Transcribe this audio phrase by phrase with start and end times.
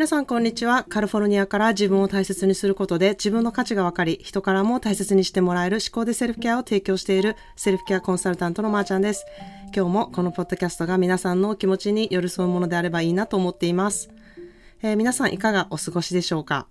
[0.00, 0.84] 皆さんこんにちは。
[0.84, 9.26] カリフォルニアから自分を大切にすることで自分の価値が分かり、人からも大切にしてもらえる思考でセルフケアを提供しているセルフケアコンサルタントのまーちゃんです。
[9.76, 14.08] 今日もこのポッドキャストが皆さんの気持ちに寄り添うものであればいいなと思っています。
[14.80, 16.66] えー、皆さんいかがお過ごしでしょうか？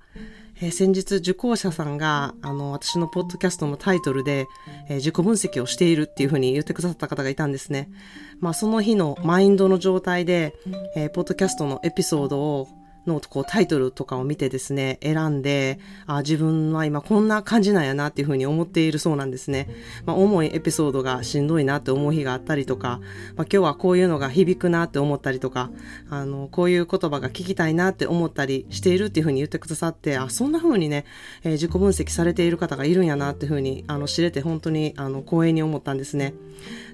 [0.60, 4.48] えー、先日受講者さんが、あの、私のポッドキャストのタイトルで、
[4.90, 7.92] えー、自己分析をしているっていうふうに言ってくださった方がいたんですね。
[8.40, 10.56] まあ、その日のマインドの状態で、
[10.96, 12.68] えー、ポッドキャストのエピソードを
[13.10, 19.68] のこうタイトルとかを見てですね、選んで、あ自分は今こんな感じなんやなっていうふうに思っているそうなんですね。
[20.06, 23.00] まあ、重いエピソードがしんどいなって思う日があったりとか、
[23.36, 25.70] まあ、今日はこういうのが響くなって思ったりとか、
[26.10, 31.06] あの、こういう言葉が聞きたいなって思ったりしているっていうふうに言ってくださって、あ、そんなふうにね、
[31.44, 36.34] えー、自己分析されている方がいるんやなっていうふうに、あの、知れて本当に、あの、光栄に思ったんですね。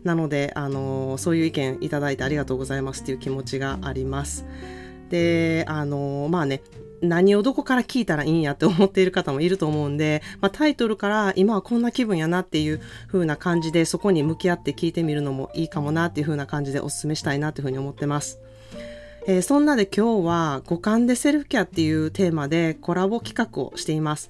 [0.03, 4.45] なので、あの、そういう意見いただいてありがとうございますっていう気持ちがあります。
[5.15, 6.61] で、あの、まあね、
[7.01, 18.39] 何をどこから聞いたらいいんやって思っている方もいると思うんで、まあ、タイトルから今はこんな気分やなっていう風な感じでそこに向き合って聞いてみるのもいいかもなっていう風な感じでお勧めしたいなという風に思ってます。
[19.27, 24.29] えー、そんなで今日は五感でセルフケアっていうテーマでコラボ企画をしています。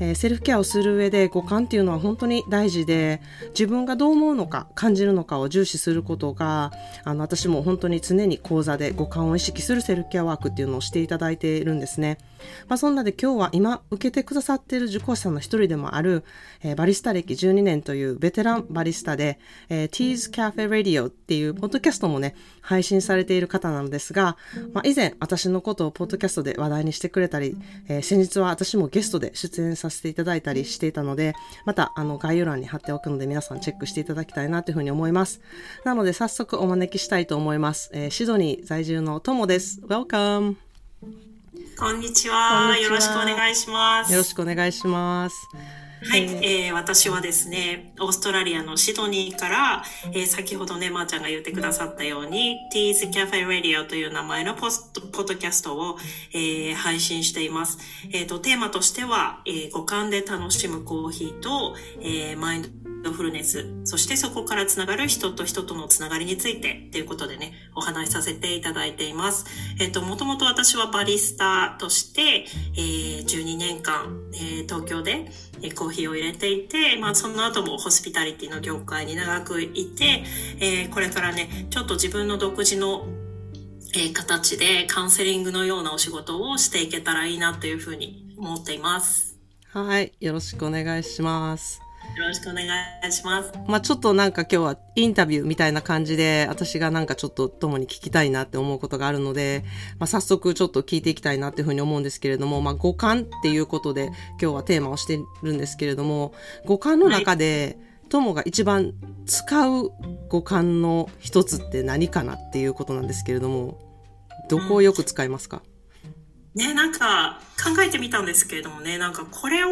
[0.00, 6.72] えー、セルフケアをする上で五感っていうのは本当に大事で、自分がどう思うのか、感じるのかを重視することが、
[7.04, 12.18] あの、私も本当に常に講座で五感を意識するセルフケアワークっていうのをしていただいているんですね。
[12.68, 16.24] まあ、そんなで今日は今受けてくださっている受講者の一人でもある、
[16.62, 24.36] えー、バリスタ歴12年というベテランバリスタで、えー、Teas Cafe Radio っていうポッドキャストもね、配信されている方なのですが、
[24.72, 27.56] まあ、以前私のことをポッドキャストで話題にしてくれたり、
[27.88, 35.40] えー、先日は私もゲストで出演させていただいたりしていたので、またあの概要欄に貼っておくので皆さんチェックしていただきたいなというふうに思います。
[35.84, 37.90] なので早速お招きしたいと思います。
[37.92, 39.80] えー、シドニー在住のトモです。
[39.86, 40.56] Welcome!
[41.78, 42.76] こんにちは。
[42.78, 44.12] よろしくお願いします。
[44.12, 45.36] よろしくお願いします。
[46.02, 55.96] はい、えー、私はですね、オーストラリアのシドニーから、えー、先ほどね、まー、ちゃんが言ってくださったように、Teas Cafe Radio という名前のポストポッドキャストを、
[56.32, 57.78] えー、配信しています。
[58.12, 62.68] えっ、ー、と、テーマとしては、えー、五感で楽しむコーヒーと、えー、マインド
[63.04, 69.44] ドフルネス、そしてそこからつながる人と人とのつながりについてということでね、お話しさせていただいています。
[69.78, 72.46] えっ、と、もともと私はバリスタとして、
[72.76, 75.30] えー、12年間、えー、東京で、
[75.62, 80.24] えコーヒーを入れていて、まあその後もホスピタリティの業界に長くいて、
[80.60, 83.06] えー、これからね、ちょっと自分の独自の
[83.96, 89.38] え形でカウンセリングのようなお仕事をしていけたらいいなというふうに思っています。
[89.68, 90.12] はい。
[90.20, 91.83] よろしくお願いします。
[92.16, 92.64] よろしくお願
[93.06, 93.52] いします。
[93.66, 99.64] まあちょっとなんか今日はインタビューみたいな感じで、私がなんかちょっと共に聞きたいなって思うことがあるので、
[99.98, 104.06] まあ早速ちょっと聞いていきたいなっていうふうに思うんですけれども、まあ五感っていうことで
[104.40, 106.34] 今日はテーマをしてるんですけれども、
[106.66, 107.78] 五感の中で、
[108.10, 108.92] 友が一番
[109.26, 109.90] 使う
[110.28, 113.80] 五感の一つって何かなっていうことなんですけれども、
[114.48, 115.62] どこをよく使いますか、
[116.54, 119.70] うん、ね、なんか考えてみたんですけれどもね、なんかこれを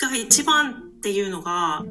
[0.00, 1.82] が一番っていうのが、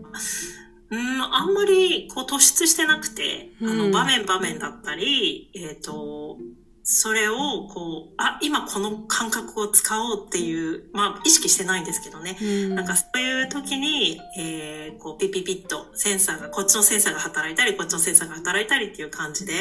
[0.92, 6.38] うん、あんまりこう突出してなくて、あの、場面場面だったり、えっ、ー、と、
[6.84, 7.36] それを、
[7.68, 12.36] こう、あ、今この感覚を使おうっていう、まあ、意識してないんですけどね。
[12.42, 19.54] うん、なんかそういう時に、えー、こう、ピピピッとセンサーが、こっちのセンサーが働いたり、こっちのセンサーが働いたりっていう感じで、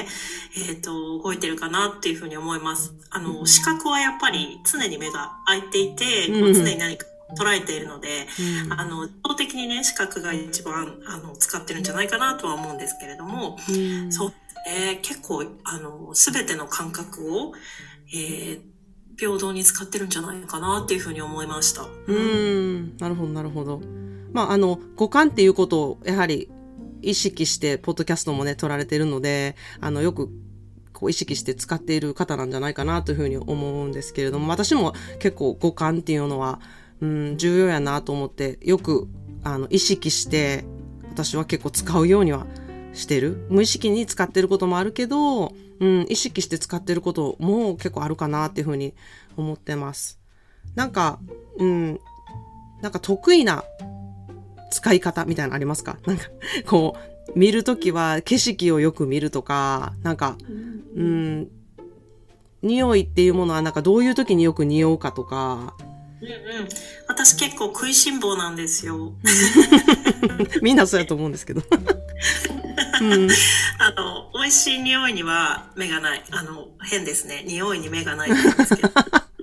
[0.57, 2.95] えっ、ー、と、動いてるかなっていうふうに思います。
[3.11, 7.05] あの、視覚はやっぱり常に目が開いていて、こう常に何か
[7.37, 8.27] 捉えているので、
[8.65, 13.73] うん、あの、動的にね、視覚が一番、あの、使ってるんじゃないかなとは思うんですけれども、う
[14.07, 14.33] ん、そう、
[14.69, 17.53] えー、結構、あの、すべての感覚を、
[18.15, 18.61] えー、
[19.19, 21.87] 平等に使ってるんじゃないかなっていうふうに思いました。
[22.07, 23.81] うん、なるほど、なるほど。
[24.33, 26.49] まあ、あの、五感っていうことを、やはり、
[27.03, 30.31] 意識して、ポッドキャストもね、撮られてるので、あの、よく、
[30.93, 36.61] こう意識して使っている方なんじゃないかなというふうに思うんですけれども、私も結構五感っていうのは、
[37.01, 39.09] うん、重要やなと思って、よく、
[39.45, 40.65] あの、意識して、
[41.11, 42.47] 私は結構使うようには
[42.93, 43.47] してる。
[43.51, 48.95] 無意識に使ってることもあるけど、うん、意識して使ってることも結構あるかなっていうふうに
[49.37, 50.19] 思ってます。
[50.75, 51.21] なんか、
[51.59, 52.01] うん、
[52.83, 53.65] なんか得意な
[54.71, 55.99] 使い方みたいなのありますか？
[56.05, 56.25] なんか、
[56.67, 56.97] こ
[57.35, 60.37] う、見るときは景色をよく見るとか、なんか、
[60.97, 61.49] うん、
[62.63, 65.75] 匂いっていうものはなんかどういう時によく匂うかとか、
[66.21, 66.69] うんうん。
[67.07, 69.15] 私結構食いしん坊なんですよ。
[70.63, 71.63] みんなそうやと思うんですけど。
[73.01, 73.29] うん、
[73.79, 76.25] あの、美味味しい匂いには目がない。
[76.31, 77.45] あの、変ですね。
[77.47, 78.91] 匂いに目がないんですけど。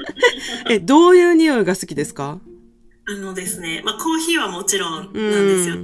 [0.69, 2.39] え、どういう匂いが好きですか？
[3.07, 5.77] あのですね、まあコーヒーはもちろんなんですよ。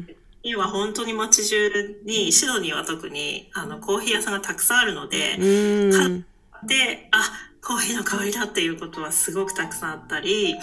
[0.44, 1.70] 家は本当に街中
[2.04, 7.32] に、シドニーは特に、あの、コーヒー屋さんがたくさんあるので、買って、あ、
[7.64, 10.56] コーヒーの香りだっていうことはすごくたくさんあったり、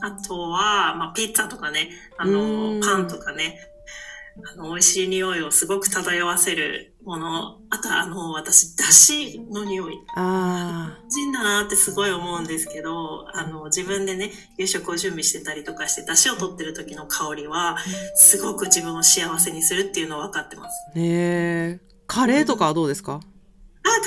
[0.00, 3.60] あとは、まあ、ピッツァとかね、あの、パンとかね、
[4.42, 7.60] あの、美味しい匂いをすごく漂わせるもの。
[7.70, 9.94] あとは、あの、私、だしの匂い。
[10.16, 11.08] ああ。
[11.08, 17.76] 人だなってすごい思うんですけど、あの、自分でね、夕食を準備してたりとかして、だしを取ってる時の香りは、
[18.16, 20.98] すごく自分を幸せにするっていうのは分かってます。
[20.98, 21.80] へえ。
[22.08, 23.26] カレーとかはどうですか、あ、カ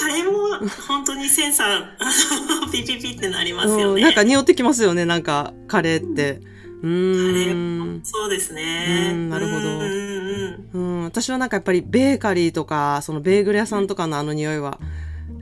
[0.05, 4.01] レーも本当にセンサー、あの、ピピピってなりますよね。
[4.01, 6.41] なんか匂ってきますよね、なんか、カレーって。
[6.83, 8.01] うん。
[8.03, 9.11] そうですね。
[9.13, 10.79] うん、なるほど。
[10.79, 14.79] うん、私はなんかやっぱりベーカリーとか、そのベーグル屋さんとかのあの匂いは、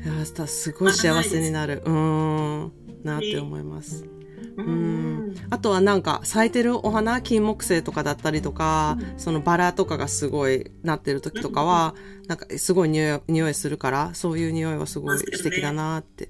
[0.04, 1.82] いや、すごい幸せになる。
[1.86, 2.72] うん、
[3.04, 4.06] なって思います。
[4.58, 5.36] うん。
[5.50, 11.96] あとはなんか咲いてるお花、金木犀とかだったりとか、そのバラとかがすごいなってる時とかは、
[12.28, 16.30] なんかすごい匂い匂いするから、そういう匂いはすごい素敵だなって。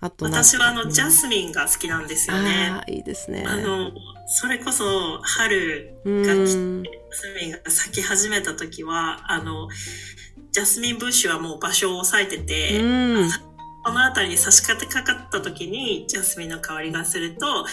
[0.00, 2.68] あと私はあの、ジャスミンが好きなんですよね。
[2.70, 3.44] ああ、いいですね。
[3.46, 3.90] あの、
[4.26, 9.68] それこそ春が来て、ジャスミンが咲き始めた時は、あの、
[10.52, 12.80] ジャスミンブッシュはもう場所を押さえてて、
[13.84, 17.66] この辺りに差し掛かった時にジャスミンの香りがすると、あ、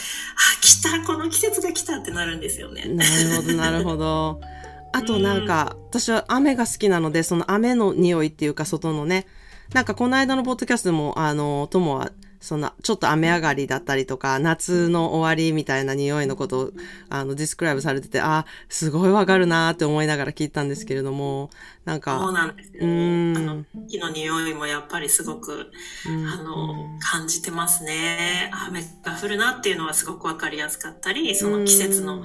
[0.60, 2.86] 来たこの季節が来たってなるんですよね。
[2.86, 4.42] なるほど、なるほど。
[4.92, 9.26] あとなんか、私は雨が好きなので、その雨の匂いっていうか、外のね、
[9.74, 12.12] なんかこの間のポッドキャストでも、あの、友は
[12.42, 16.72] そんな、ちょっと雨上がりだったりとか、夏の終わりみたいな匂いのことを、
[17.08, 21.52] あの、ディスクライブされてて、あ、すごいわかるなって思いながら聞いたんですけれども、
[21.86, 22.80] なんか、そうなんですよ。
[22.82, 23.38] うん。
[23.38, 25.72] あの、木の匂いもやっぱりすごく、
[26.06, 28.52] あの、感じてますね。
[28.68, 32.24] 雨が降るなっていうのはすごくわかりやすかったり、その季節の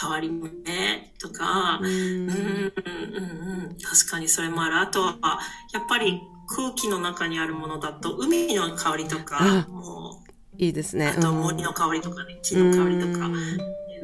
[0.00, 4.78] 変わり目とか、うん、うん、うん、うん、確かにそれもある。
[4.78, 5.40] あとは、
[5.72, 11.14] やっぱり、空気の中にあるものだと、海の香りとか、もう、いいですね。
[11.16, 13.28] あと森の香りとかね、木の香りとか、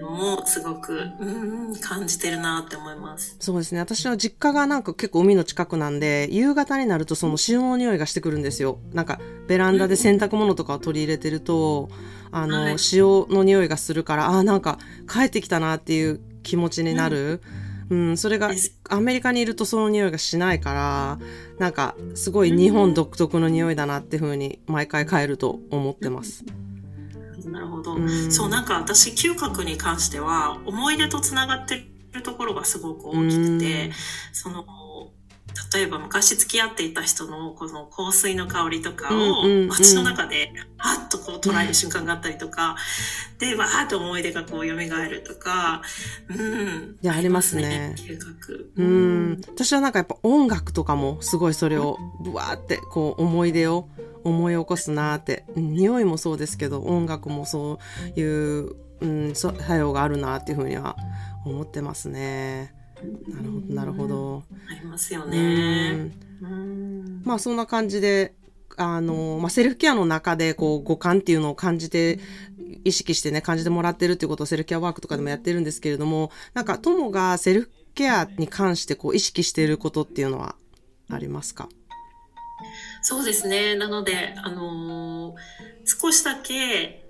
[0.00, 3.36] もすごく、うん、感じてるなって思います。
[3.40, 3.80] そうですね。
[3.80, 8.78] 私は実家がなんか結構海の近くなんで、夕方になるとその潮の匂いがしてくるんですよ。
[8.92, 11.88] なんか、ベランダで洗濯物とかを取り入れてると、
[12.30, 14.78] あの、はい、潮の匂いがするから、ああ、なんか
[15.10, 17.40] 帰ってきたなっていう気持ちになる。
[17.58, 18.50] うんうん、それが、
[18.88, 21.18] アメリカにいるとその匂いがしないから、
[21.58, 26.44] なんか、すごい日本独特の匂いだなっていうふうに、毎回帰ると思ってます。
[27.46, 27.94] なるほど。
[27.94, 33.92] うん、そう、なんか私、嗅覚に関しては、思い出とつながってるところがすごく大きくて、
[34.32, 34.64] その、
[35.72, 42.76] 例えば昔付き合っていた人のこの香水の香りとかを街の中ではっとこう捉える瞬間があったりとか、
[43.38, 45.82] で、わーっと思い出がこう蘇るとか、
[46.28, 46.98] うん。
[47.02, 47.94] いや、ありますね。
[47.96, 48.72] 嗅覚。
[48.76, 49.40] うん。
[49.48, 53.88] 私はなんかやっぱ音楽とかもすごいそれをブワーってこう思い出を
[54.24, 57.78] 思い起こすなって、匂いもそうですけど音楽もそ
[58.16, 60.96] ういう、うん、作用があるなっていうふうには
[61.44, 62.74] 思ってますね。
[63.28, 64.42] なるほど、なるほど。
[64.70, 66.10] ありますよね。
[67.24, 68.34] まあそんな感じで、
[68.76, 72.18] あの、まあ、セルフケアの中で、こう、五感っていうのを感じて、
[72.82, 80.56] 意識してね、感じてもらってるっていうことをセルフケアワークとかでもやってるんですけれども、なんか、友がセルフケアに関して、こう、意識していることっていうのは
[81.08, 81.68] ありますか？
[83.02, 83.76] そうですね。
[83.76, 85.36] なので、あのー、
[85.84, 87.06] 少しだけ、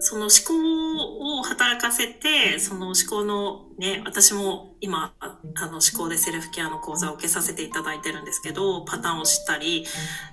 [0.00, 9.86] その思考を働かせて、その思考のね、私も今、あの思考でセルフケアの講座を受けさせていただいてるんですけど、パターンを知ったり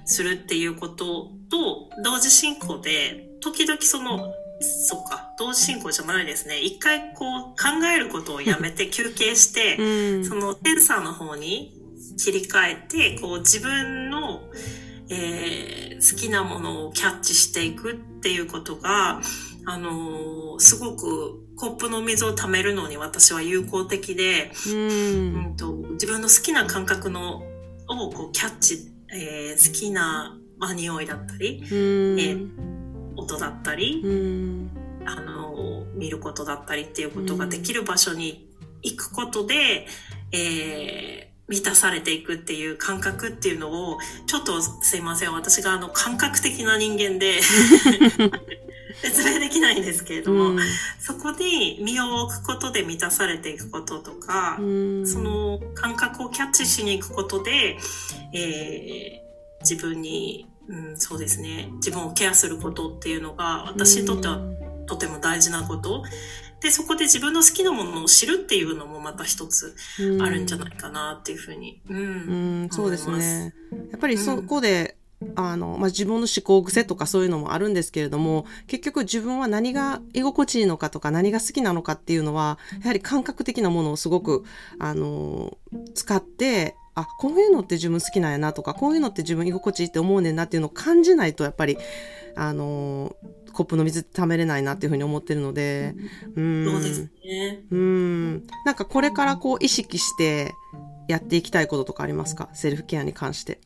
[0.05, 6.59] するっていうことと、同時進行で、時々その、そっか、同時進行じゃないですね。
[6.59, 11.73] 一回こう考えることをやめて 休憩して、うん、そのセンサーの方に
[12.17, 14.43] 切り替えて、こう自分の、
[15.09, 19.21] えー、好きなものをキャッチしていくっていうことが、
[19.65, 27.43] あのー、すごくコップの水を溜めるのに私は有効的で、うん、うんと自分の好きな感覚の
[27.87, 32.49] をこうキャッチ、えー、好きな、まあ、匂いだったり、うん、えー、
[33.15, 34.71] 音だったり、うん、
[35.05, 38.49] あのー、見ることだったりっていうことができる場所に
[38.81, 39.87] 行くことで、
[40.31, 47.39] えー、満たされていくっていう感覚っていうのを、ちょっとすいません、私があの感覚的な人間で
[49.01, 50.59] 説明できないんですけれども、うん
[50.99, 57.77] そこに身を置くことで満たされていくこととか、うんその感覚をキャッチしに行くことで、
[58.33, 59.25] えー
[59.65, 64.39] 自分に、うん、そうですね、自分をケアすることっていうのが、私にとっては
[64.85, 66.03] とても大事なこと。
[66.61, 69.75] で、そこで自分の好きなものを知るっていうのもまた一つ
[70.21, 71.81] あるんじゃないかなっていうふうに。
[71.89, 71.97] うん。
[71.97, 72.01] う
[72.65, 73.53] ん、そうですね。
[73.91, 74.97] やっぱりそこで、
[75.35, 84.43] あの、まあ、自分の思考癖とかそういうのもあるんですけれども、結局自分は何が居心地いいのかとか何が好きなのかっていうのは、やはり感覚的なものをすごく、
[84.79, 85.57] あの、
[85.93, 91.77] 使って、あ、こういうのって自分好きなんやなとか、こういうのって自分居心地いいって思うねんなっていうのを感じないと、やっぱり、
[92.35, 93.15] あの、
[93.53, 95.95] コップの水溜めれないなっていうふうに思ってるので、
[96.35, 96.65] うん。
[96.65, 97.63] そうですね。
[97.71, 98.47] うん。
[98.65, 100.53] なんかこれからこう意識して
[101.07, 102.49] やっていきたいこととかありますか？
[102.53, 103.61] セルフケアに関して。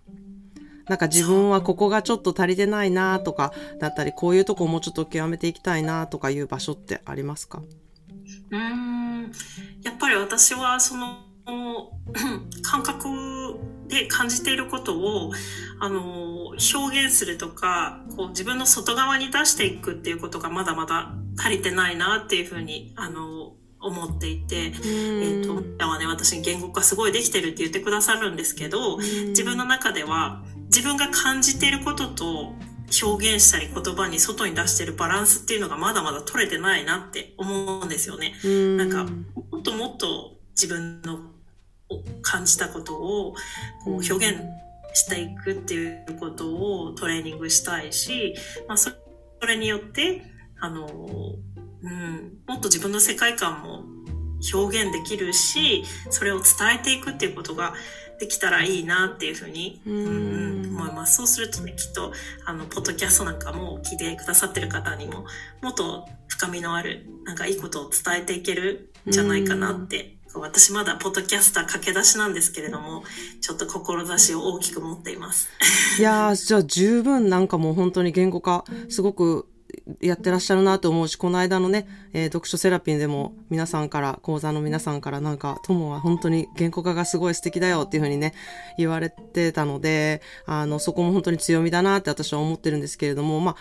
[0.89, 7.61] なんか自分はここがちょっと足りてないなとか、だったりこういうとこをもうちょっと極めていきたいなとかいう場所ってありますか？
[8.51, 9.31] うーん。
[9.83, 11.19] やっぱり私はその、
[12.63, 13.07] 感覚
[13.87, 15.31] で感じていることを、
[15.79, 32.53] あの、表現するとか、こう自分の外側に出していくっていうことがまだまだ足りてないなっていうふうに、あの、思っていて、えっ、と、今はね、私に言語化すごいできてるって言ってくださるんですけど、自分の中では自分が感じていることと
[33.03, 38.33] 表現したり言葉に外に出してるバランスっていうのがまだまだ取れてないなって思うんですよね。
[38.77, 39.11] ななんか、
[39.51, 41.19] もっともっと自分の
[42.21, 43.33] 感じたことを
[43.83, 44.39] こう表現
[44.93, 48.35] していくっていうことをトレーニングしたいし、
[48.67, 48.91] まあ、そ
[49.41, 50.23] それによって、
[50.59, 50.87] あの、
[51.81, 53.85] うん、もっと自分の世界観も
[54.53, 57.73] 表現できるし、それを伝えていくっていうことが
[58.19, 60.09] できたらいいなっていうふうに、うんう
[60.45, 60.49] ん
[60.79, 61.17] 思います。
[61.17, 62.13] そうするとね、きっと、
[62.45, 65.25] あの、ポッドキャストなんかも聞いてくださってる方にも、
[65.61, 73.03] もっと深みのある、なんかいいことを伝えていけるんじゃないかなって、私まだポッドキャスター駆け出しなんですけれども、
[73.41, 75.49] ちょっと志を大きく持っています。
[75.97, 79.47] いやー、じゃあ十分なんかもう本当に言語化、すごく
[80.01, 88.33] やってらっしゃるなと思うし、この間のね、えー読書セラピーでも皆さんから、講座の皆さんからなんか、友は本当に言語化がすごい素敵だよっていうふうにね、
[88.77, 93.55] 言われてたので、あの、そこも本当に強みだなって私は思ってるんですけれども、まあ、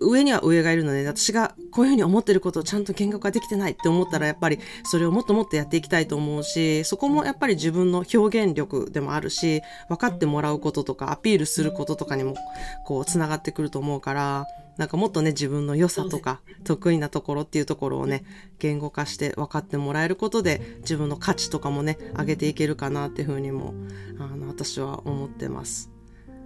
[0.00, 12.34] 上には上がいるので、私がこういうふうに思ってることをちゃんと言語化できてないって思ったら、やっぱりそれをもっともっとやっていきたいと思うし、そこもやっぱり自分の表現力でもあるし、分かってもらうこととか、アピールすることとかにも、
[12.84, 14.46] こう、つながってくると思うから、
[14.78, 18.24] なんかもっとね、自分の良さとか、得意なところっていうところをね、
[18.60, 23.74] 言語化して分かってもらえることで、自分の価値とかもね、上げていけるかなっていうふうにも、
[24.20, 25.90] あの、私は思ってます。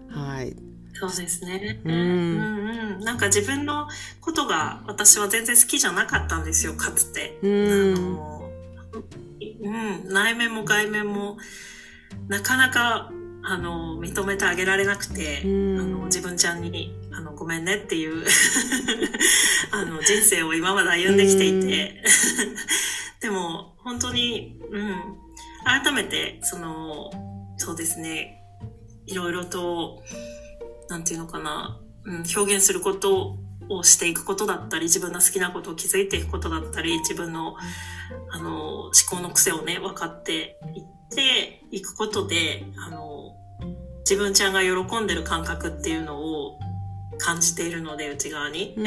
[0.08, 0.56] はい。
[0.94, 1.80] そうですね。
[1.84, 3.00] うんうんうん。
[3.00, 3.86] なんか自分の
[4.20, 7.38] ことが私は全然好きじゃなかったんですよ、かつて。
[7.42, 8.50] うんあの、
[9.62, 9.70] う
[10.08, 11.36] ん、内面も外面も、
[12.28, 13.12] なかなか、
[13.44, 15.80] あの、認めてあげられなくて、うん。
[15.80, 18.24] あの、自分ちゃんに、あの、ごめんねっていう、
[19.72, 22.02] あの、人生を今まで歩んできていて、
[23.20, 25.18] でも、本当に、うん、
[25.64, 27.10] 改めて、その、
[27.56, 28.42] そうですね、
[29.06, 30.02] いろいろと、
[30.88, 37.56] なんていうのかな、うん、表現することをしていくことだったり、自分の好きなことを気づいていくことだったり、自分の、
[38.30, 41.01] あの、思考の癖をね、分かっていって
[41.70, 43.36] いくことで、あの、
[44.00, 46.58] 自分ちゃんが喜んでる感覚っていうのを
[47.18, 48.74] 感じているので、内側に。
[48.76, 48.86] うん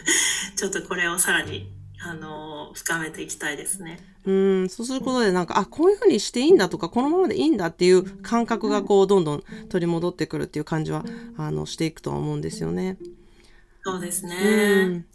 [0.56, 1.70] ちょっとこれをさらに、
[2.02, 3.98] あの、深めていきたいですね。
[4.26, 11.04] うん、そうすることでなんか、あ、こういうふうにしていいんだとか、このままでいいんだっていう感覚がこう、どんどん取り戻ってくるっていう感じは、
[11.36, 12.98] あの、していくとは思うんですよね。
[13.82, 14.36] そうですね。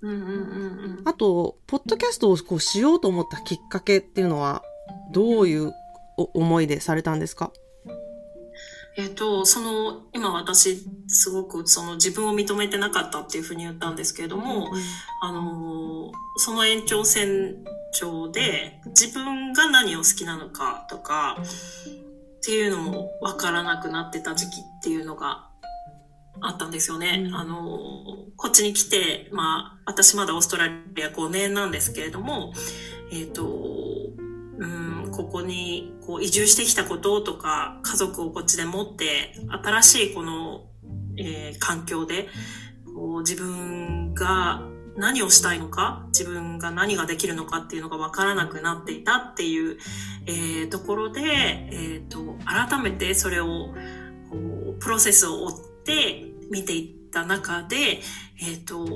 [0.01, 1.01] うんうんうんうんうん。
[1.05, 4.63] あと、ポッドキャストをこうしようと思ったきっかけっていうのは、
[5.11, 5.73] どういうお
[6.17, 7.51] 思いでされたんですか？
[8.97, 14.71] えっ、と、その、今私、すごくその自分を認めてなかったっていうふうに言ったんですけれども、
[15.21, 17.63] あのーその延長線
[17.97, 21.45] 上で自分が何を好きなのかとかっ
[22.45, 25.49] ていうのもわからなくなってた時期っていうのが
[26.41, 27.23] あったんですよね。
[27.27, 27.35] うん。
[27.35, 32.53] あのーこっちに来て、まあ、私まだオーストラリア5年なんですけれども、
[33.11, 33.45] えっ、と、
[34.57, 34.65] う
[35.07, 39.33] ん、ここにこう移住してきたこととか、家族をこっちで持って、
[39.63, 40.65] 新しいこの、
[41.17, 42.27] えー環境で、
[42.93, 44.61] こう自分が
[44.97, 49.77] 何をしたいのか、自分が何ができるのかっていうのが分からなくなっていたっていう、
[50.25, 53.73] えーところで、えっ、と、改めてそれを、
[54.29, 55.51] こう、プロセスを追っ
[55.85, 58.01] て見ていった中で、
[58.41, 58.87] えっ、と、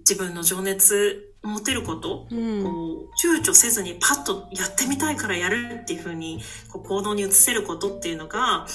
[0.00, 2.62] 自分の情熱持てること、うん。
[2.62, 8.66] こう躊躇せずにパッとやってみたいからやるっていうふうにこう行動に移せることっていうのが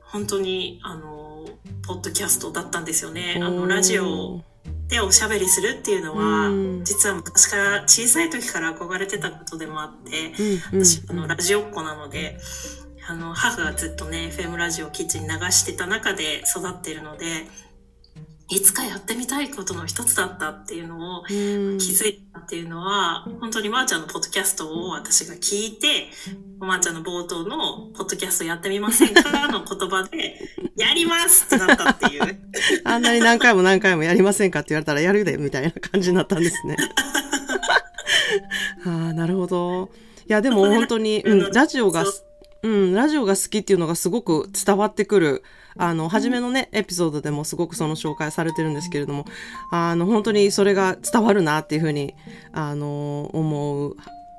[0.00, 1.44] 本当にあの
[1.86, 3.38] ポッドキャストだったんですよね。
[3.42, 4.40] あのラジオ
[4.88, 6.84] でおしゃべりするっていうのは、うん。
[6.84, 10.32] 実は昔から小さい時から憧れてたことでもあって、
[10.72, 10.78] うん。
[10.78, 12.38] うん私あのラジオっ子なので
[13.06, 17.26] あの母がずっとね FM ラジオをキッチンに流してた中で育っているので
[18.54, 21.26] いつかやってみたいことの一つだったっていうのをうん
[21.78, 26.06] 気づいたっていうのは、本当にまーちゃんのポッドキャストを私が聞いて、
[26.60, 30.40] まーちゃんの冒頭のポッドキャストやってみませんかの言葉で、
[30.76, 32.38] やりますってなったっていう。
[32.84, 36.76] あんなに何回も何回もやりませんかって言われたらやるで、みたいな感じになったんですね。
[38.86, 39.90] ああ、なるほど。
[40.28, 42.04] いや、でも本当に、うん、ラジオが
[42.62, 45.42] うん、ラジオが好きっていうのがすごく伝わってくる。
[45.76, 49.24] あの、初めのね、エピソードでもすごくその紹介されてるんですけれども、
[49.70, 52.14] あの、本当にそれが伝わるなっていうふうに、
[52.52, 53.96] あの、思う。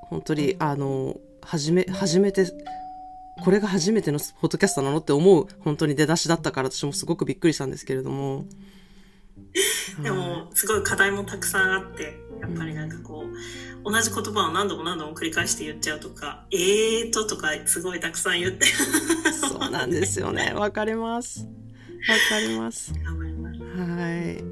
[0.10, 2.46] 本当に、あの、初め、初めて、
[3.44, 8.46] これが初めてのポッドキャストなのって思う、本当に出だしだったから私もすごくびっくりしたんですけれども。
[10.04, 20.54] でも、すごい課題もたくさんあって、やっぱりなんかこう、同じ言葉を何度も何度も繰り返して言っちゃうとか、えーととかすごいたくさん言って、そうなんですよね。
[20.58, 21.42] わかります。
[21.42, 21.48] わ
[22.30, 22.94] かります。
[23.78, 24.44] はい。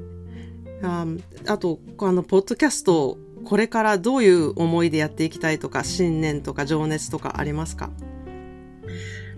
[0.82, 1.06] あ
[1.52, 7.90] あと、あの、ポッドキャスト、これからどういう思いでやっていきたいとか、信念とか情熱とかありますか？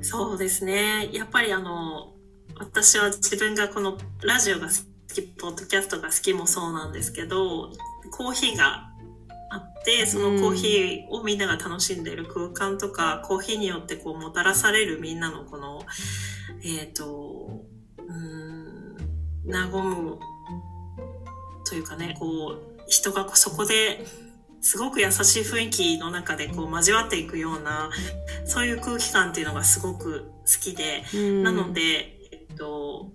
[0.02, 1.08] そうですね。
[1.12, 2.14] やっぱりあの、
[2.58, 4.72] 私は自分がこのラジオが好
[5.22, 7.72] き、ポッドキャストが好きもそうなんですけど、
[8.10, 8.90] コーヒーが
[9.50, 15.82] あって、そのコーヒーをみんなが楽しんでいる空間とか、コーヒーによってこうもたらされるみんなのこの、
[16.64, 17.64] えっ、と、
[17.98, 20.18] うーん、和む
[21.68, 24.04] というかね、こう、人がそこで
[24.60, 27.90] すごく優しい雰囲気の中でこう交わっていくような、
[28.44, 31.02] そういう空気感っていうのがすごく好きで、
[31.42, 33.12] なので、えっと、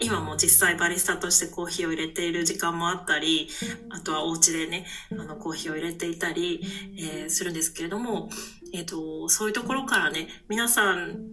[0.00, 3.48] 今も実際バリスタとしてコーヒーを入れている時間もあったり、
[3.90, 6.60] あとはお家でね、あのコーヒーを入れていたり、
[6.98, 8.30] えーするんですけれども、
[8.72, 11.26] えっと、そういうところからね、皆さん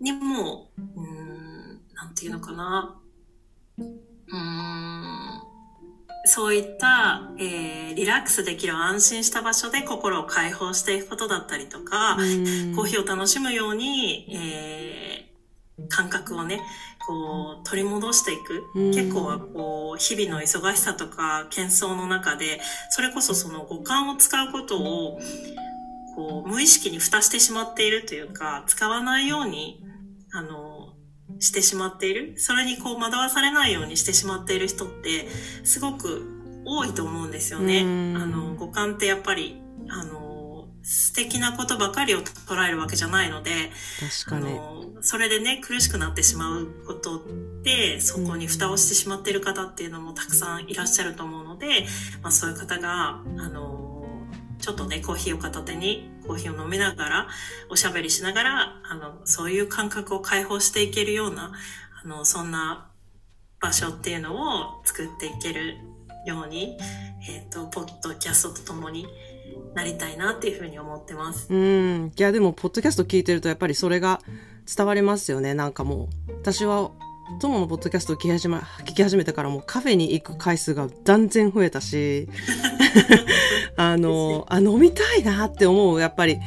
[0.00, 3.00] にも、うーん、なんていうのかな、
[3.78, 5.42] うーん、
[6.26, 15.04] そういった、えーリラックスできる安心した場所で心を解放していくことだったりとか、コーヒーを楽しむように、えー
[15.88, 16.60] 感覚をね、
[17.06, 18.64] こう、取り戻していく。
[18.74, 25.18] うん結構は、こう、日々の忙しさとか、喧騒の中で、それこそその五感を使うことを、
[26.14, 29.82] こう、無意識に蓋してしまっているというか、使わないように、
[30.32, 30.94] あの、
[31.40, 32.34] してしまっている。
[32.38, 35.28] それにこう、惑わされないようにしてしまっている人って、
[35.64, 37.82] すごく多いと思うんですよね。
[37.82, 40.23] うんあの、五感ってやっぱり、あの、
[40.84, 44.54] 素敵なことばかりを捉えるわけじゃないので、あ確かに。
[44.54, 47.22] の、それでね、苦しくなってしまうこと
[47.62, 51.86] で、そこに蓋をしてしまっている方っていうのもたくさんいらっしゃると思うので、
[52.22, 53.94] まあそういう方が、あの、
[54.60, 57.28] ちょっとね、コーヒーを片手に、コーヒーを飲みながら、
[57.70, 61.52] おしゃべりしながら、あの、そういう感覚を解放していけるような、
[62.02, 62.90] あの、そんな
[63.58, 65.78] 場所っていうのを作っていける
[66.26, 66.76] ように、
[67.26, 69.06] えっ、と、ポッドキャストとともに
[69.74, 71.52] なりたいなっていうふうに思ってます。
[71.52, 72.12] うん。
[72.16, 74.20] いや、でも、ポッドキャスト聞いてると、やっぱりそれが
[74.74, 75.54] 伝わりますよね。
[75.54, 76.90] なんかもう、私は、
[77.40, 82.28] 友のポッドキャストを聞き始め、聞き始めてからもうカフェに行く回数が断然増えたし、
[83.76, 86.38] あの、あ、飲みたいなって思う、やっぱり、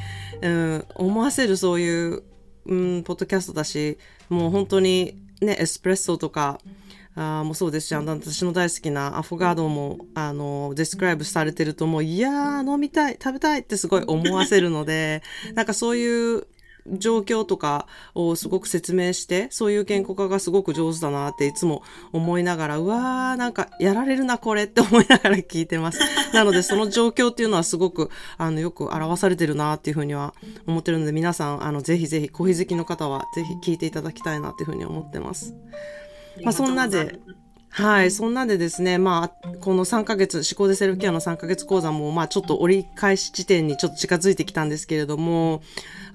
[0.41, 2.23] うん、思わせるそういう、
[2.67, 3.97] うん、ポッドキャストだし、
[4.29, 6.59] もう本当にね、エスプレッソとか、
[7.19, 15.23] あーもうそうですし、あの私の大好きなアフォガードも、あの、ディスクライブされてるともう、いやー、飲みたい、食べたいってすごい思わせるので、
[15.55, 16.45] なんかそういう
[16.85, 21.81] 状況とかをすごく説明して、そういう言語化がすごく上手だなっていつも
[22.13, 25.99] 思いながら、うわー、なんかやられるな、これって思いながら聞いてます。
[26.35, 30.35] なので、その状況っていうのはすごく、あの、よく表されてるなっていうふうには
[30.67, 35.55] 思ってるので、皆さん、あの、ぜひぜひ、コーヒー好きの方は、ぜひ聞いていただきたいなっていうふうに思ってます。
[36.43, 37.19] まあそんなで
[37.69, 38.11] はい。
[38.11, 45.61] そんなんでですね、まあ、この3ヶ月、思考でセルフケアの3ヶ月講座も、まあ、ちょっと折り返し地点にちょっと近づいてきたんですけれども、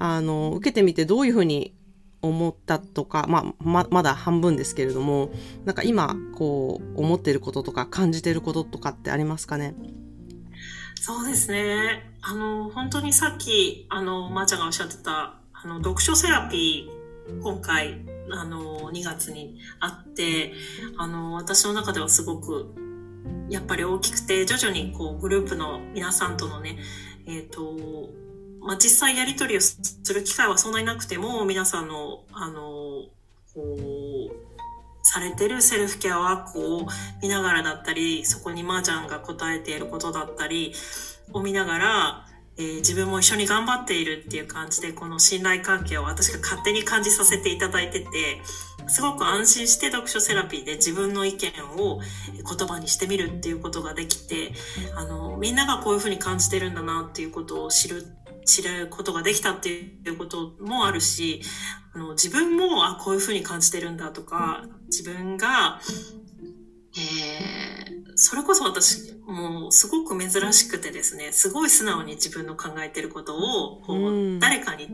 [0.01, 1.73] あの、受けてみてどういうふうに
[2.21, 5.31] 思ったとか、まあ、ま、まだ半分ですけれども、
[5.65, 9.75] なんか今、こう、思ってることとか感じてることとかってありますかね？
[11.01, 12.13] そうですね。
[12.23, 20.53] あの、本当にさっき、あの、まー、ちゃんがおっしゃってた、あの、読書セラピー、今回、あの、2月にあって、
[20.97, 22.75] あの、私の中ではすごく、
[23.49, 26.79] やっぱり大きくて、徐々にこうグループの皆さんとのね、
[27.27, 28.11] えっ、と、
[28.61, 33.09] まあ、実際やり取りをする機会はそんなになくても、皆さんの、あの、
[33.55, 34.53] こう、
[35.03, 36.87] されてるセルフケアワークを
[37.21, 40.73] 見ながらだったり、そこに麻雀が答えていることだったり
[41.33, 42.27] を見ながら、
[42.59, 48.07] えー、自分も一緒に頑張っているっていう感じで、この信頼関係を私が勝手に感じさせていただいてて、
[48.89, 54.53] すごく安心して読書セラピーで自分の意見を言葉にしてみるっていうことができて、
[54.97, 58.05] あの、みんながこういうふうに感じてるんだなっていうことを知る、
[58.45, 61.43] 知ることができたっていうこともあるし、
[61.95, 65.81] あの、自分も、あ、こういうふうに感じてるんだとか、自分が、
[66.95, 67.82] えー、
[68.17, 74.89] それこそ私、もうすごく珍しくてですね、すごい素直に自分の考えてることを、こう、誰かに、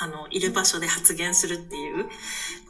[0.00, 2.04] あの、いる場所で発言するっていう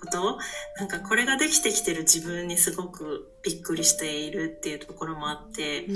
[0.01, 0.39] こと
[0.79, 5.87] なんかこれができてきてる自分にすごくびっくりしているっていうところもあって、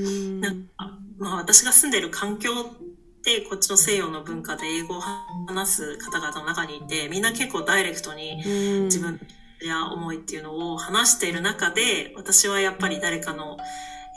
[0.41, 5.01] なんか、まあ私が住んでる環境ってこっちの西洋の文化で英語を
[5.47, 8.37] 話す方々の中にいて、みんな結構ダイレクトに
[8.85, 9.21] 自分、
[9.67, 13.57] や思いっていうのを話している中で、私はやっぱり誰かの、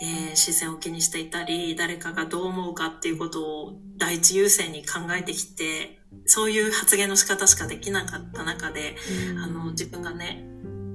[0.02, 8.96] えー、視線を気にしていたり、誰かがどう思うかっていうことを第一優先に考えてきて、そういう発言の仕方しかできなかった中で、
[9.30, 10.44] うん、あの、自分がね、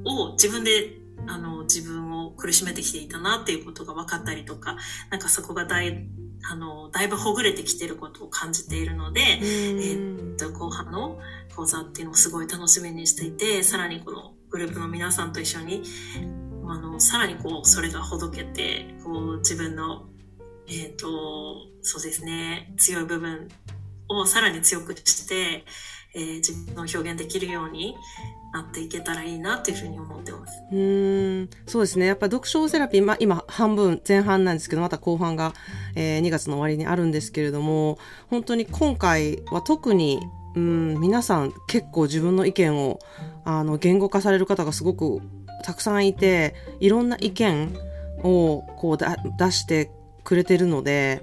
[0.04, 4.76] を自分で、あの、自分を苦しめてきていたなっていうことが分かったりとか、
[5.10, 6.06] なんかそこが大、
[6.50, 11.18] あの、だいぶほぐれてきてることを感じているので、えー、っと、後半の
[11.54, 15.82] 講座っていうのをすごい楽しみにしていて、さらにこのグループの皆さんと一緒に、
[16.66, 20.06] あの、さらにこう、それがほどけて、こう、自分の、
[20.68, 23.48] えっ、ー、と、そうですね、強い部分
[24.08, 25.64] をさらに強くして、
[26.14, 27.96] えー、自分を表現できるように
[28.52, 30.60] なっていけたらいいなっていうふうに思ってます。
[30.72, 32.06] うん、そうですね。
[32.06, 35.54] やっぱ読書セラピー、まあ今半分前半なんですけど、また後半が、
[35.94, 40.20] えー、2月の終わりにあるんですけれども、本当に今回は特に
[40.54, 42.98] うん、皆さん結構自分の意見を
[43.44, 45.20] あの言語化される方がすごく
[45.62, 47.76] たくさんいていろんな意見
[48.22, 49.90] をこう出して
[50.24, 51.22] くれてるので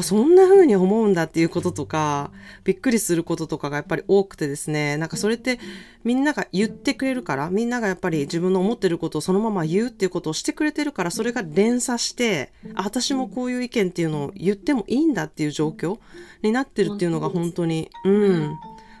[0.00, 2.32] あ、そんな風に思うんだっていうこととか、
[2.64, 5.60] びっくりすることとかがやっぱり多くてですね、なんかそれって
[6.02, 15.98] みんなが言ってくれるから、みんながやっぱり自分の思ってることをそのまま言うっていうことをしてくれてるから、それが連鎖して、私もこういう意見っていうのを言ってもいいんだっていう状況
[16.42, 18.52] になってるっていうのが本当に、うん、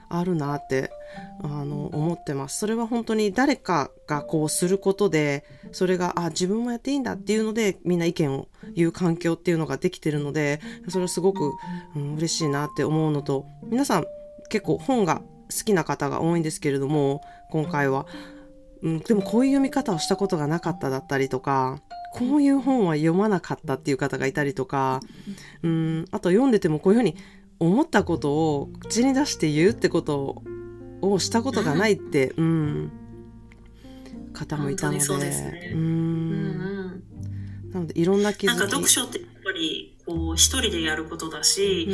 [0.08, 0.92] あるなって
[1.42, 2.58] あの思ってます。
[2.58, 11.52] それは本当に誰かがこうすることでそれがあ自分もやっていいんだっていうのでみんな意見を言う環境っていうのができてるのでそれはすごく、
[11.94, 14.04] うん、嬉しいなって思うのと皆さん
[14.48, 18.06] 結構本が好きな方が多いんですけれども今回は、
[18.82, 21.80] うん、でもこういう読み方をしたことがなかっただったりとか
[22.14, 25.00] こういう本は読まなかったっていう方がいたりとか、
[25.62, 27.16] うん、あと読んでてもこういうふうに
[27.58, 30.42] 思ったことを口に出して言うってことを
[31.10, 32.92] をしたことがないって、うん、
[34.32, 35.00] 方もいたので。
[35.00, 35.72] そうですね。
[35.74, 36.58] うん。
[37.70, 38.54] なので、いろんな気づき。
[38.54, 41.86] なんか読書ってやっぱり、こう、一人でやることだし、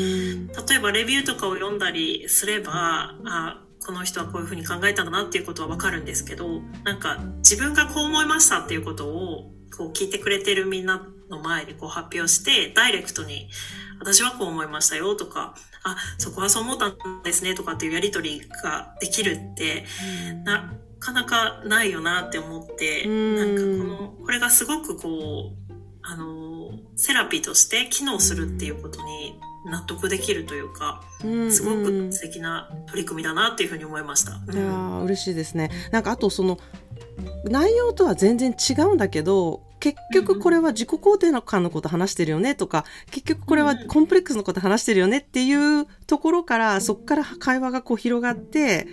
[0.69, 13.49] 例えばレビューとかを読んだりすれば、あ、この人はこういうふうに考えたんだなっていうことはわかるんですけど、なんか自分がこう思いましたっていうことを、こう聞いてくれてるみんなの前でこう発表して、ダイレクトに、
[13.99, 19.85] 私はこう思いましたよとか、あ、そこはそう思ったんですねとかっていうやりとりができるって、
[20.45, 31.03] なかなかないよなって思って、なんかこの、これがすごくこう、あの、セラピーとして機能するっていうことに納得できるというか、
[31.51, 34.33] すごく素敵な取り組みだなっていうふうに思いました。
[34.53, 35.71] いや嬉しいですね。
[35.93, 36.59] なんかあとその
[37.45, 48.87] 内容とは全然違うんだけど結局これは自己肯定感のこと話してるよねとか、結局これはコンプレックスのこと話してるよねっていうところから、そこから会話がこう広がって、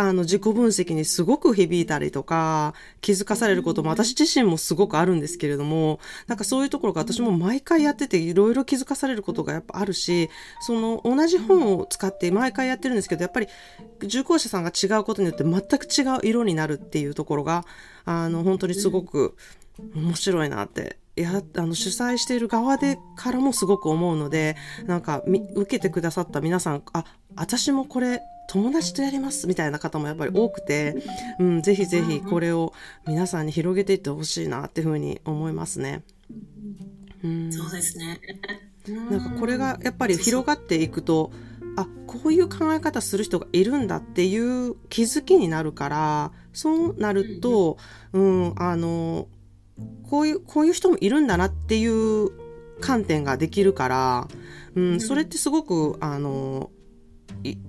[0.00, 13.48] あの、自己分析にすごく響いたりとか、気づかされることも私自身もすごくあるんですけれども、なんかそういうところが私も毎回やってていろいろ気づかされることがやっぱあるし、その同じ本を使って毎回やってるんですけど、やっぱり
[14.00, 17.64] 受講者さんが違うことによって全く違う色になるっていうところが、
[18.04, 19.34] あの、本当にすごく、
[19.94, 27.04] 面白いなってやあの主催している側でからもすごく思うのでなんか受けてくださった皆さんあ
[27.36, 30.96] 私もこれ友達とやりますみたいな方もやっぱり多くて、
[31.38, 32.72] うん、ぜひぜひこれを
[33.06, 36.02] 皆さんに広げていってほしいなっていうふうに思いますね。
[37.22, 38.18] うん、そうですね。
[39.10, 41.30] なんかこれがやっぱり広がっていくと、
[41.76, 47.76] あ、こういう考え方する人がいるんだっていう気づきになるから、そうなると、
[48.14, 49.28] うん、あの、
[50.08, 52.30] こういう、こういう人もいるんだなっていう
[52.80, 54.28] 観点ができるから、
[54.74, 56.70] うん、それってすごく、あの、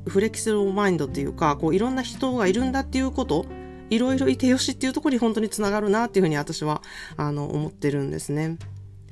[0.07, 3.45] フレキシブルマインドっていうか、こういろんな人がいるんだっていうこと、
[3.89, 6.81] いろいろいてよしっていうところに本当につながるなっていうふうに私は、
[7.17, 8.57] あの、思ってるんですね。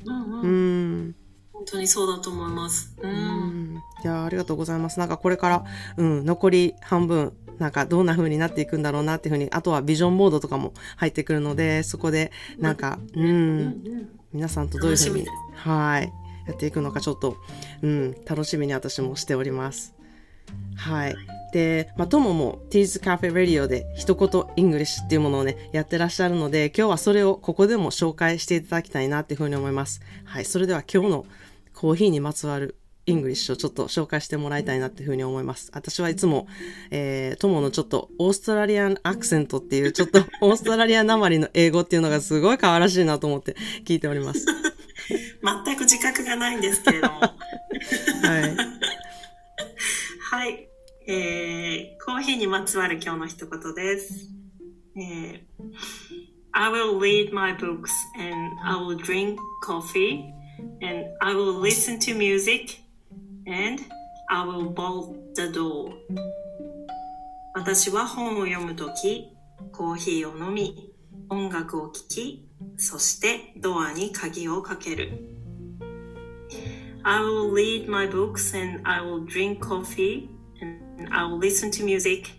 [0.06, 1.16] うん、うん、うん
[1.58, 2.96] 本当にそうだと思います。
[3.02, 3.82] うん。
[4.04, 5.00] いやありがとうございます。
[5.00, 5.64] なんかこれから、
[5.98, 16.14] うん、残り半分、なんかどんな風になっていくんだろうなっていう風に、あとはビジョンボードとかも入ってくるので、そこで、なんか、うん、皆さんとどういう風に、はい、
[16.48, 17.38] やっていくのかちょっと、
[17.82, 19.96] うん、楽しみに私もしております。
[20.76, 21.16] はい。
[21.52, 30.02] で、まあ、ともも T's Cafe Radio で一言 English っていうものをね、やってらっしゃるので、今日はそれをここでも紹介していただきたいなっていうふうに思います。
[30.26, 30.46] はい。
[30.46, 31.26] それでは今日の
[31.74, 32.76] コーヒーにまつわる
[33.08, 35.72] English をちょっと紹介してもらいたいなっていうふうに思います。
[35.74, 36.46] 私はいつも、
[36.92, 44.46] えー、友のちょっと Australian accent っていうちょっとオーストラリアなまりの英語っていうのがすごい可愛らしいなと思って聞いております。
[44.46, 47.20] 全く自覚がないんですけれども。
[47.22, 47.34] はい。
[50.30, 50.70] はい。
[51.08, 54.30] えー、コーヒーにまつわる今日の一言です。
[54.98, 55.42] えー、
[56.52, 57.90] I will read my books
[58.20, 60.26] and I will drink coffee
[60.82, 62.87] and I will listen to music
[63.48, 63.80] and
[64.30, 65.94] I will bolt the door
[67.54, 69.36] 私は本を読むとき、
[69.72, 70.94] コーヒーを飲み、
[71.28, 75.38] 音楽を聴き、そしてドアに鍵をかける。
[77.04, 80.30] I will read my books and I will drink coffee
[80.62, 82.30] and I will listen to music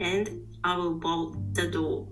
[0.00, 0.30] and
[0.62, 2.04] I will bolt the door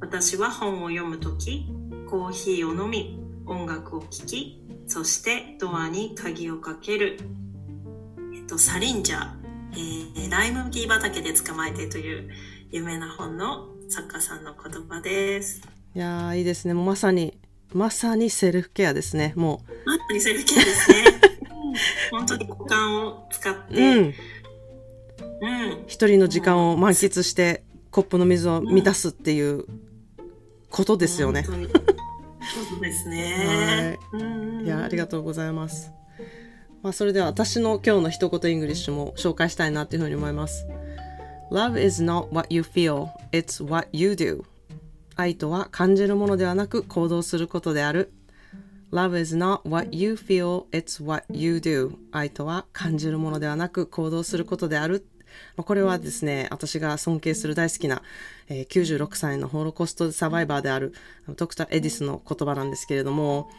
[0.00, 1.66] 私は本を読むとき、
[2.08, 7.18] コーヒーを飲み、音楽を聴き、そしてドアに鍵をかける。
[8.46, 9.26] と、サリンジャー、
[9.72, 12.30] えー、ライ麦畑で捕まえてという
[12.70, 15.62] 有名な本の作家さんの言葉です。
[15.94, 16.74] いやいいですね。
[16.74, 17.38] もうまさに、
[17.72, 19.32] まさにセルフケアですね。
[19.36, 19.88] もう。
[19.88, 21.04] まさにセルフケアですね。
[22.10, 23.98] 本当に五感を使って、うん。
[23.98, 24.14] うん。
[25.86, 29.64] 一人の時間を満喫して、コップの水を満たすっていう
[30.70, 31.42] ことですよね。
[31.42, 33.98] 本当にそうですね。
[34.12, 34.64] はい。
[34.64, 35.90] いや、ありがとうございます。
[36.86, 40.68] まあ、それでは私の今日の一言 English も紹介したいなっていうふうに思います。
[41.50, 44.44] Love is not what you feel, it's what you do.
[45.16, 48.12] 愛とは感じるものではなく行動することである。
[48.92, 51.96] Love is not what you feel, it's what you do.
[52.12, 55.08] 愛とは感じるものではなく行動することである。
[55.56, 58.00] まあ、これはですね、私が尊敬する大好きな、
[58.48, 60.94] えー、96歳の Holocaust survivor である
[61.34, 63.50] ドクター・エディスの言葉なんですけれども、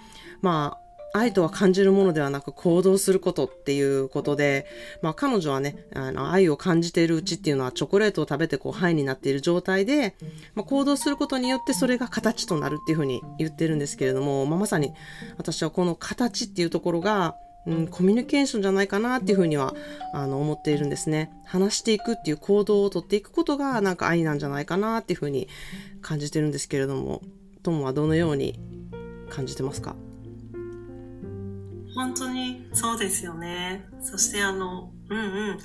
[0.41, 4.65] まあ、愛とは感じるものではなく行動することっていうことで、
[5.01, 10.15] まあ彼女はね、あの愛を感じているうちっていうのはチョコレートを食べてこうハイになっている状態で、
[10.53, 14.93] まあ、行動することによってそれが形となるっていうふうに言ってるんですけれども、まあ、まさに
[15.37, 19.75] 私はこの形っていうところが、うん、コミュニケーションじゃないかなっていうふうには、
[20.13, 21.33] あの、思っているんですね。
[21.43, 25.49] 話していくっていう行動をとっていくことが、なんか愛なんじゃないかなっていうふうに
[26.01, 27.21] 感じてるんですけれども、
[27.63, 28.57] トモはどのように
[29.29, 29.97] 感じてますか？
[31.97, 33.87] 本当にそうですよね。
[34.03, 35.21] そしてあの、うんう
[35.53, 35.57] ん。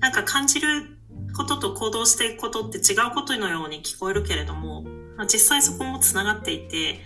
[0.00, 0.98] なんか感じる
[1.34, 4.82] ことと行動していくことって違うことのように聞こえるけれども、
[5.16, 7.00] まあ、実際そこもつながっていて、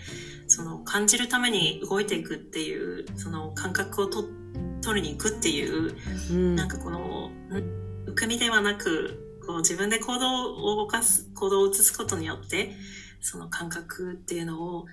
[0.47, 4.25] その感じるために動いていくっていう、その感覚をと
[4.81, 5.95] 取りに行くっていう、
[6.31, 7.31] うん、なんかこの、
[8.05, 12.75] 浮かみではなく、こう自分で行動を動かす、行動を移すことによって、
[13.23, 14.85] その感覚っていうのを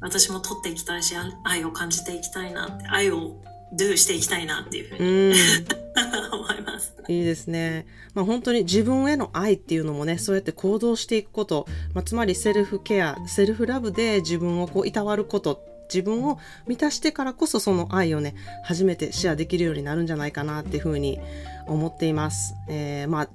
[0.00, 1.14] 私も取っていきたいし、
[1.44, 3.42] 愛を感じていきたいなって、愛を
[3.76, 5.34] do していきたいなっていうふうに、
[6.32, 6.94] 思います。
[7.08, 7.86] いいですね。
[8.14, 21.20] まあ本当に自分への愛っていうのもね、そうやって行動していくこと、まあ、つまりセルフケア、セルフラブで自分をこういたわること自分を満たしてからこそその愛をね、初めてシェアできるようになるんじゃないかなっていうふうに
[21.66, 22.54] 思っています。
[22.68, 23.28] えー、まあ、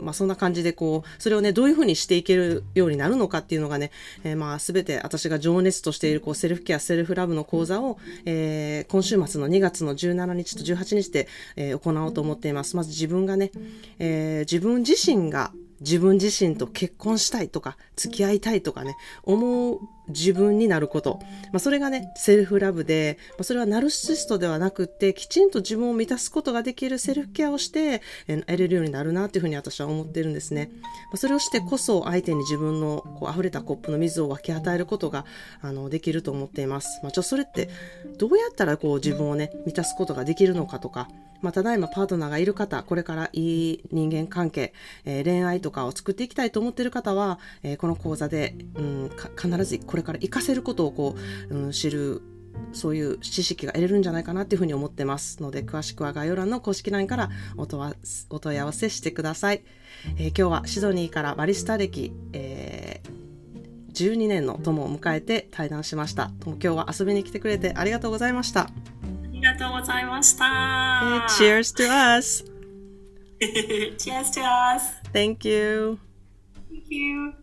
[0.00, 3.90] まあそんな感じでこう、それをね、どういうふうにしていけるようになるのかっていうのがね、
[4.24, 12.76] えー、まあすべて私が情熱としているこうセルフケア、セルフラブの講座を、えー、今週末の2月の17日と18日で、えー、行おうと思っています。
[12.76, 13.50] まず自分がね、
[13.98, 21.18] えー、自分自身が自分自身と結婚したいとか、付き合いたいとかね、思う自分になること。
[21.52, 30.70] まあ、それがね、セルフラブで、まあ、それはナルシストではなくって、きちんと自分を満たすことができるセルフケアをして、得れるようになるなっていうふうに私は思ってるんですね。
[30.82, 35.26] まあ、それをしてこそ、相手に自分のこう溢れたコップの水を分け与えることが、
[35.60, 37.00] あの、できると思っています。
[37.02, 37.68] まあ、じゃあそれって、
[38.18, 41.08] どうやったらこう自分をね、満たすことができるのかとか、
[41.40, 44.72] まあ、ただいまパートナーがいる方、これからいい人間関係、
[45.04, 51.16] えー、恋愛とかを作っていきたいと思っている方は、えー、この講座で、うん、必ずこれから活かせることをこ
[51.50, 52.22] う、うん、知る
[52.72, 57.94] そういう知識が得れるんじゃないかなっていうふうに思ってますので、詳しくは概要欄の公式 LINE からお問
[58.54, 59.62] い合わせしてください。
[60.18, 66.30] えー、今日はシドニーからバリスタ歴、えー、12年の友を迎えて対談しました。
[66.44, 68.68] 今日は遊びに来てくれてありがとうございました。
[69.37, 70.45] ありがとうございました。
[70.45, 72.45] えー、cheers to us!
[73.97, 74.83] cheers to us!
[75.11, 75.99] Thank you!
[76.69, 77.33] Thank you!